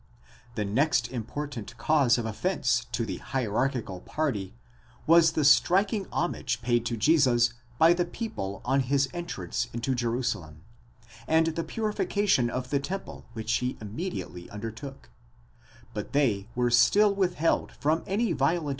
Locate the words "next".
0.65-1.09